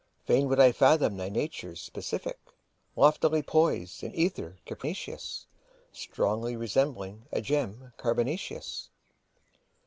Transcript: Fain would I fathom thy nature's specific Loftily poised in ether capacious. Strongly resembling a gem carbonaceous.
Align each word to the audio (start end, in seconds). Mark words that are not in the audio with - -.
Fain 0.25 0.47
would 0.47 0.59
I 0.59 0.71
fathom 0.71 1.15
thy 1.15 1.29
nature's 1.29 1.79
specific 1.79 2.39
Loftily 2.95 3.43
poised 3.43 4.03
in 4.03 4.15
ether 4.15 4.57
capacious. 4.65 5.45
Strongly 5.91 6.55
resembling 6.55 7.27
a 7.31 7.39
gem 7.39 7.93
carbonaceous. 7.97 8.89